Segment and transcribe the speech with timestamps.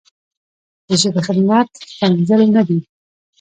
[0.87, 2.79] د ژبې خدمت ښکنځل نه دي.